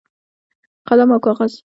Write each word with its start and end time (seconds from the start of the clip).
قلم 0.87 1.09
او 1.13 1.19
کاغذ 1.25 1.53